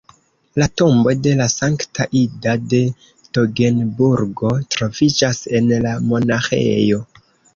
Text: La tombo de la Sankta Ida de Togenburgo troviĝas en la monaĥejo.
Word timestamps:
La 0.59 0.67
tombo 0.81 1.11
de 1.25 1.33
la 1.41 1.45
Sankta 1.55 2.07
Ida 2.21 2.55
de 2.71 2.79
Togenburgo 3.37 4.53
troviĝas 4.77 5.43
en 5.59 5.71
la 5.87 5.95
monaĥejo. 6.13 6.99